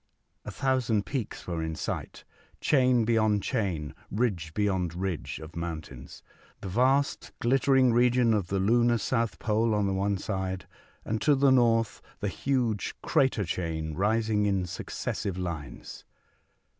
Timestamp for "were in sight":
1.45-2.23